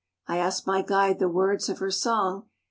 I 0.25 0.37
asked 0.39 0.65
my 0.65 0.81
guide 0.81 1.19
the 1.19 1.29
words 1.29 1.69
of 1.69 1.77
her 1.77 1.91
song. 1.91 2.45